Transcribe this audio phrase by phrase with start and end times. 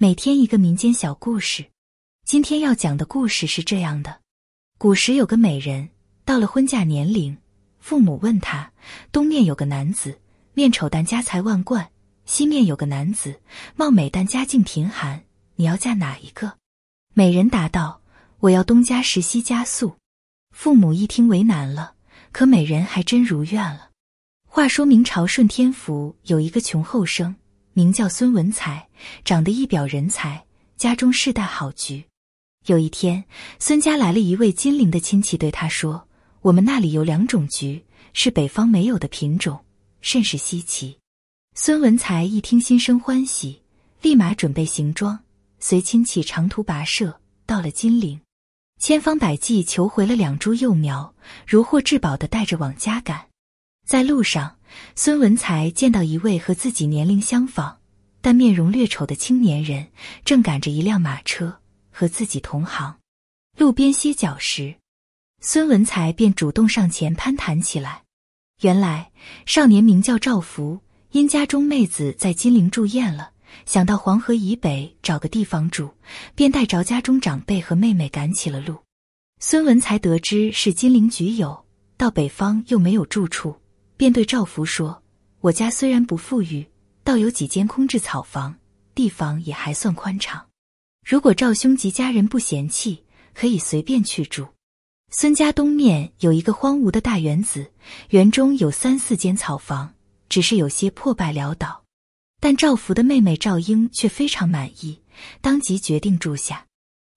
[0.00, 1.64] 每天一个民间小故事。
[2.24, 4.20] 今天要讲的故事是这样的：
[4.78, 5.88] 古时有个美人，
[6.24, 7.36] 到了婚嫁年龄，
[7.80, 8.70] 父母问她：
[9.10, 10.20] 东面有个男子，
[10.54, 11.90] 面丑但家财万贯；
[12.26, 13.40] 西面有个男子，
[13.74, 15.24] 貌美但家境贫寒，
[15.56, 16.58] 你要嫁哪一个？
[17.12, 18.00] 美人答道：
[18.38, 19.96] 我要东家实西家素。
[20.52, 21.94] 父母一听为难了，
[22.30, 23.90] 可美人还真如愿了。
[24.46, 27.34] 话说明朝顺天府有一个穷后生。
[27.78, 28.88] 名叫孙文才，
[29.24, 30.44] 长得一表人才，
[30.76, 32.04] 家中世代好局。
[32.66, 33.24] 有一天，
[33.60, 36.08] 孙家来了一位金陵的亲戚，对他说
[36.42, 39.64] ：“我们那里有两种菊，是北方没有的品种，
[40.00, 40.98] 甚是稀奇。”
[41.54, 43.62] 孙文才一听，心生欢喜，
[44.02, 45.16] 立马准备行装，
[45.60, 48.20] 随亲戚长途跋涉，到了金陵，
[48.80, 51.14] 千方百计求回了两株幼苗，
[51.46, 53.28] 如获至宝的带着往家赶。
[53.86, 54.57] 在路上。
[54.94, 57.76] 孙文才见到一位和自己年龄相仿，
[58.20, 59.88] 但面容略丑的青年人，
[60.24, 61.60] 正赶着一辆马车
[61.90, 62.96] 和自己同行。
[63.56, 64.76] 路边歇脚时，
[65.40, 68.02] 孙文才便主动上前攀谈起来。
[68.60, 69.10] 原来
[69.46, 70.80] 少年名叫赵福，
[71.12, 73.30] 因家中妹子在金陵住厌了，
[73.66, 75.90] 想到黄河以北找个地方住，
[76.34, 78.76] 便带着家中长辈和妹妹赶起了路。
[79.40, 81.64] 孙文才得知是金陵局友，
[81.96, 83.56] 到北方又没有住处。
[83.98, 85.02] 便对赵福说
[85.42, 86.64] ：“我家虽然不富裕，
[87.02, 88.54] 倒有几间空置草房，
[88.94, 90.46] 地方也还算宽敞。
[91.04, 93.02] 如果赵兄及家人不嫌弃，
[93.34, 94.46] 可以随便去住。
[95.10, 97.72] 孙家东面有一个荒芜的大园子，
[98.10, 99.94] 园中有三四间草房，
[100.28, 101.82] 只是有些破败潦倒。
[102.40, 105.00] 但赵福的妹妹赵英却非常满意，
[105.40, 106.64] 当即决定住下。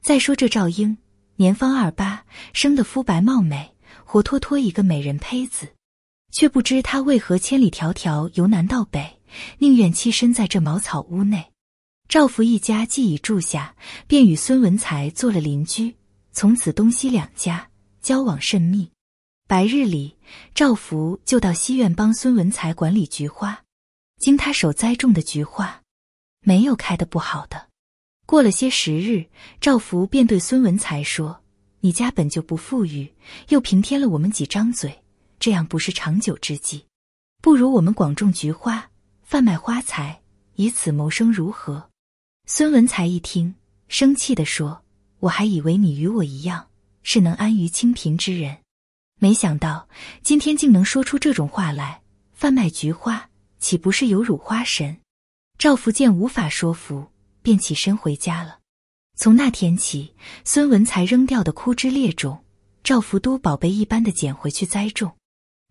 [0.00, 0.96] 再说这赵英
[1.34, 5.70] 年方二八，生得肤白貌美，活脱脱一个美人胚子。”
[6.30, 9.20] 却不知他为何千里迢迢由南到北，
[9.58, 11.52] 宁愿栖身在这茅草屋内。
[12.08, 13.74] 赵福一家既已住下，
[14.06, 15.94] 便与孙文才做了邻居，
[16.32, 17.68] 从此东西两家
[18.00, 18.90] 交往甚密。
[19.46, 20.16] 白日里，
[20.54, 23.62] 赵福就到西院帮孙文才管理菊花，
[24.18, 25.82] 经他手栽种的菊花，
[26.40, 27.68] 没有开的不好的。
[28.26, 29.24] 过了些时日，
[29.58, 31.40] 赵福便对孙文才说
[31.80, 33.10] ：“你家本就不富裕，
[33.48, 34.94] 又平添了我们几张嘴。”
[35.38, 36.86] 这样不是长久之计，
[37.40, 38.90] 不如我们广种菊花，
[39.22, 40.20] 贩卖花材，
[40.54, 41.90] 以此谋生，如何？
[42.46, 43.54] 孙文才一听，
[43.88, 44.82] 生气地说
[45.20, 46.68] ：“我还以为你与我一样，
[47.02, 48.58] 是能安于清贫之人，
[49.20, 49.88] 没想到
[50.22, 52.02] 今天竟能说出这种话来。
[52.32, 54.98] 贩卖菊花，岂不是有辱花神？”
[55.58, 57.08] 赵福见无法说服，
[57.42, 58.60] 便起身回家了。
[59.16, 62.44] 从那天起，孙文才扔掉的枯枝劣种，
[62.84, 65.17] 赵福都宝贝一般的捡回去栽种。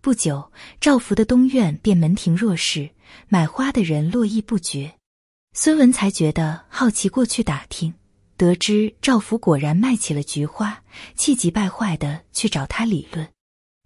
[0.07, 2.91] 不久，赵福的东院便门庭若市，
[3.27, 4.93] 买花的人络绎不绝。
[5.51, 7.93] 孙文才觉得好奇，过去打听，
[8.37, 10.81] 得知赵福果然卖起了菊花，
[11.15, 13.27] 气急败坏的去找他理论。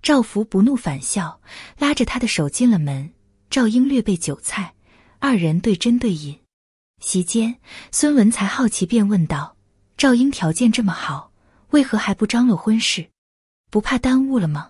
[0.04, 1.42] 赵福不怒反笑，
[1.80, 3.12] 拉着他的手进了门。
[3.50, 4.76] 赵英略备酒菜，
[5.18, 6.38] 二人对斟对饮。
[7.00, 7.58] 席间，
[7.92, 9.58] 孙文才好奇，便问道
[9.98, 11.32] ：“赵英条件这么好，
[11.72, 13.10] 为何还不张罗婚事？
[13.72, 14.70] 不怕耽误了吗？”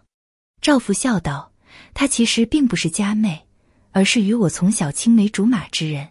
[0.62, 1.52] 赵福笑道
[1.96, 3.48] ：“她其实并不是家妹，
[3.90, 6.10] 而是与我从小青梅竹马之人。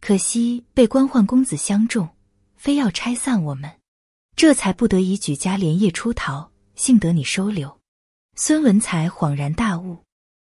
[0.00, 2.08] 可惜被官宦公子相中，
[2.56, 3.70] 非要拆散我们，
[4.34, 6.50] 这才不得已举家连夜出逃。
[6.74, 7.78] 幸得你收留。”
[8.34, 10.02] 孙文才恍然大悟，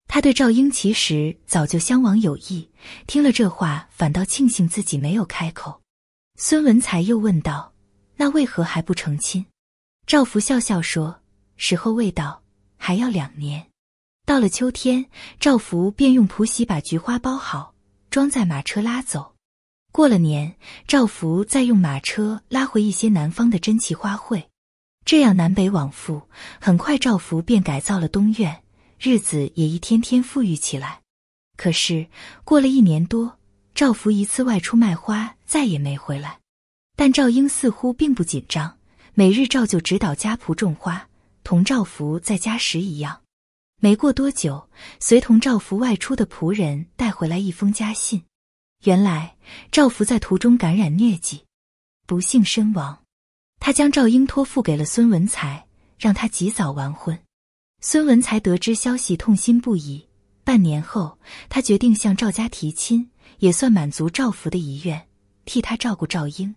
[0.06, 2.68] 他对赵英其实早就相往有意。
[3.06, 5.80] 听了这话，反倒庆幸自己没有开口。
[6.36, 7.72] 孙文才又问道
[8.16, 9.46] ：“那为何还不成亲？”
[10.06, 11.22] 赵福笑笑说
[11.56, 12.42] ：“时候未到。”
[12.82, 13.66] 还要两年，
[14.24, 15.04] 到了秋天，
[15.38, 17.74] 赵福便用蒲席把菊花包好，
[18.08, 19.34] 装在马车拉走。
[19.92, 20.56] 过了年，
[20.88, 24.46] 赵福再用马车拉回一些南方的珍奇花卉，
[25.04, 26.22] 这样南北往复。
[26.58, 28.62] 很快，赵福便改造了东院，
[28.98, 31.02] 日子也一天天富裕起来。
[31.58, 32.06] 可是
[32.44, 33.38] 过了一年多，
[33.74, 36.38] 赵福一次外出卖花，再也没回来。
[36.96, 38.78] 但赵英似乎并不紧张，
[39.12, 41.09] 每日照旧指导家仆种花。
[41.50, 43.23] 同赵福在家时一样，
[43.81, 44.69] 没过多久，
[45.00, 48.23] 随同赵福外出的仆人带回来一封家信。
[48.85, 49.37] 原来
[49.73, 51.43] 赵福在途中感染疟疾，
[52.06, 52.97] 不幸身亡。
[53.58, 55.67] 他将赵英托付给了孙文才，
[55.99, 57.19] 让他及早完婚。
[57.81, 60.06] 孙文才得知消息，痛心不已。
[60.44, 61.19] 半年后，
[61.49, 63.11] 他决定向赵家提亲，
[63.41, 65.08] 也算满足赵福的遗愿，
[65.46, 66.55] 替他照顾赵英。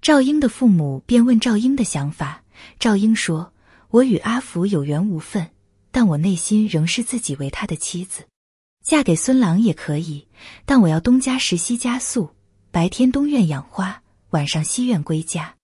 [0.00, 2.44] 赵英的父母便问赵英的想法，
[2.78, 3.52] 赵英说。
[3.90, 5.50] 我与阿福有缘无分，
[5.90, 8.24] 但我内心仍视自己为他的妻子。
[8.84, 10.26] 嫁给孙郎也可以，
[10.66, 12.30] 但我要东家实西家宿。
[12.70, 15.54] 白天东院养花，晚上西院归家。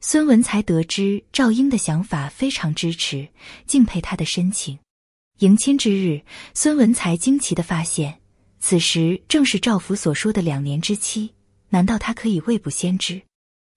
[0.00, 3.28] 孙文才得知赵英的想法，非常支持，
[3.66, 4.78] 敬佩他的深情。
[5.40, 6.22] 迎亲之日，
[6.54, 8.20] 孙文才惊奇的发现，
[8.58, 11.34] 此时正是赵福所说的两年之期。
[11.68, 13.20] 难道他可以未卜先知？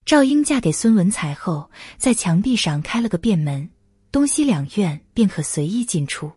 [0.05, 3.69] 赵英嫁给孙文才后，在墙壁上开了个便门，
[4.11, 6.31] 东西两院便可随意进出。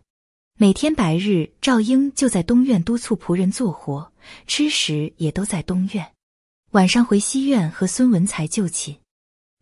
[0.59, 4.11] 每天白日，赵英就在东院督促仆人做活，
[4.45, 6.11] 吃食也都在东院。
[6.71, 8.95] 晚上回西院和孙文才就寝。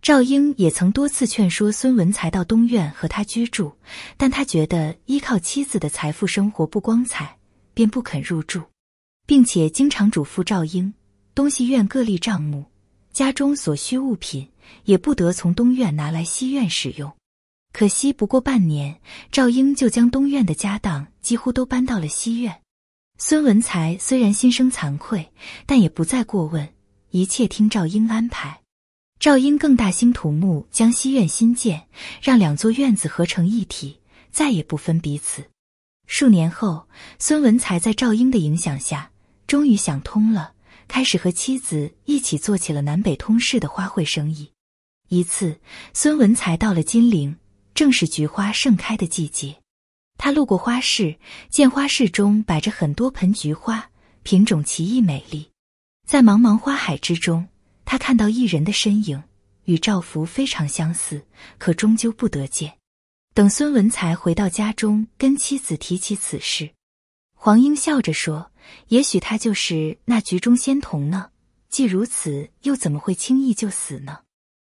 [0.01, 3.71] 赵英也曾多次劝说孙文才到东院和他居住，
[4.17, 7.37] 但他觉得依靠妻子的财富生活不光彩，
[7.73, 8.63] 便不肯入住，
[9.25, 10.93] 并且经常嘱咐赵英，
[11.33, 12.65] 东西院各立账目，
[13.13, 14.49] 家中所需物品
[14.83, 17.09] 也不得从东院拿来西院使用。
[17.71, 18.99] 可惜不过半年，
[19.31, 22.61] 赵英就将东院的家当几乎都搬到了西院。
[23.17, 25.31] 孙文才虽然心生惭愧，
[25.65, 26.67] 但也不再过问，
[27.11, 28.61] 一切听赵英安排。
[29.19, 31.87] 赵英更大兴土木，将西院新建，
[32.21, 33.99] 让两座院子合成一体，
[34.31, 35.45] 再也不分彼此。
[36.07, 36.87] 数年后，
[37.19, 39.11] 孙文才在赵英的影响下，
[39.45, 40.53] 终于想通了，
[40.87, 44.51] 开始和妻子一起做起了南北通市的花卉生意。
[45.09, 45.59] 一次，
[45.93, 47.37] 孙文才到了金陵，
[47.81, 49.55] 正是菊花盛开的季节。
[50.15, 51.15] 他路过花市，
[51.49, 53.89] 见花市中摆着很多盆菊花，
[54.21, 55.49] 品种奇异美丽，
[56.07, 57.47] 在茫茫花海之中。
[57.83, 59.23] 他看到一人的身影，
[59.63, 61.25] 与赵福非常相似，
[61.57, 62.77] 可终究不得见。
[63.33, 66.69] 等孙文才回到家中，跟妻子提起此事，
[67.35, 68.51] 黄英笑着说
[68.89, 71.31] ：“也许他就是那局中仙童呢。
[71.67, 74.19] 既如此，又怎么会轻易就死呢？”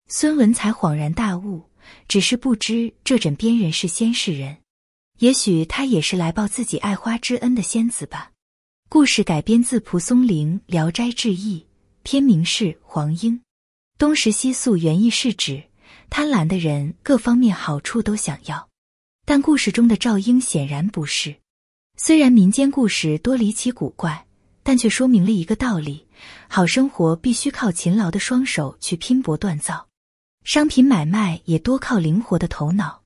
[0.09, 1.71] 孙文才恍然大悟，
[2.09, 4.59] 只是不知这枕边人是仙是人。
[5.19, 8.31] 也许他也是来报自己爱花之恩的仙子吧。
[8.89, 11.61] 故事改编自蒲松龄《聊斋志异》。
[12.05, 13.43] 片名是黄莺，
[13.99, 15.63] 东食西宿，原意是指
[16.09, 18.67] 贪婪的人各方面好处都想要，
[19.27, 21.37] 但故事中的赵英显然不是。
[21.99, 24.27] 虽然民间故事多离奇古怪，
[24.63, 26.07] 但却说明了一个道理：
[26.49, 29.88] 好生活必须靠勤劳的双手去拼搏锻造，
[30.49, 33.03] 商品买卖也多靠灵活的头脑。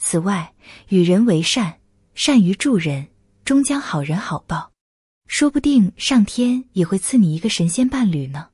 [0.00, 0.54] 此外，
[0.88, 1.80] 与人为善，
[2.14, 3.08] 善于助人，
[3.44, 4.72] 终将好人好报。
[5.26, 8.48] 说不定上天也会赐你一个神仙伴侣呢。